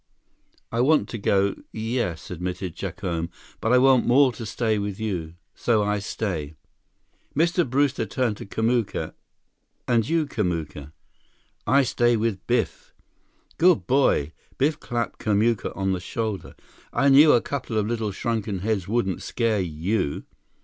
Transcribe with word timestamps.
"I 0.71 0.81
want 0.81 1.09
to 1.09 1.19
go, 1.19 1.53
yes," 1.71 2.31
admitted 2.31 2.75
Jacome, 2.75 3.29
"but 3.59 3.71
I 3.71 3.77
want 3.77 4.03
more 4.07 4.31
to 4.31 4.47
stay 4.47 4.79
with 4.79 4.99
you. 4.99 5.35
So 5.53 5.83
I 5.83 5.99
stay." 5.99 6.55
Mr. 7.35 7.69
Brewster 7.69 8.07
turned 8.07 8.37
to 8.37 8.47
Kamuka. 8.47 9.13
"And 9.87 10.09
you, 10.09 10.25
Kamuka?" 10.25 10.91
"I 11.67 11.83
stay 11.83 12.17
with 12.17 12.47
Biff." 12.47 12.95
"Good 13.59 13.85
boy!" 13.85 14.31
Biff 14.57 14.79
clapped 14.79 15.19
Kamuka 15.19 15.71
on 15.75 15.91
the 15.91 15.99
shoulder. 15.99 16.55
"I 16.91 17.09
knew 17.09 17.33
a 17.33 17.39
couple 17.41 17.77
of 17.77 17.85
little 17.85 18.11
shrunken 18.11 18.61
heads 18.61 18.87
wouldn't 18.87 19.21
scare 19.21 19.59
you." 19.61 20.23